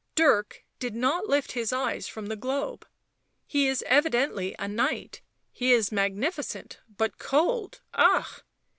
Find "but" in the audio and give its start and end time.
6.97-7.19